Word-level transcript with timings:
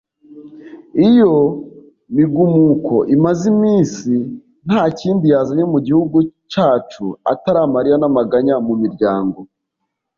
Iyo 1.07 1.33
migumuko 2.15 2.95
imaze 3.15 3.43
imisi 3.53 4.15
nta 4.67 4.81
kindi 4.99 5.25
yazanye 5.33 5.65
mu 5.73 5.79
gihugu 5.87 6.17
cacu 6.51 7.05
atari 7.31 7.59
amarira 7.65 7.97
n'amaganya 7.99 8.55
mu 8.67 8.73
miryango 8.81 9.39